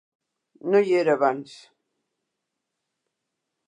No 0.75 0.81
hi 0.87 0.95
era 1.01 1.15
abans. 1.19 1.55